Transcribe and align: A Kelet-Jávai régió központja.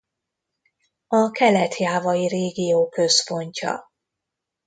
A 1.07 1.29
Kelet-Jávai 1.31 2.27
régió 2.27 2.89
központja. 2.89 3.91